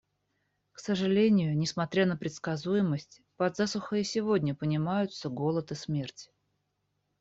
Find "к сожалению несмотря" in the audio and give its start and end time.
0.71-2.07